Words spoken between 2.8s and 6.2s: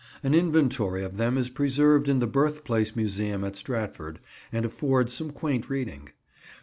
Museum at Stratford, and affords some quaint reading.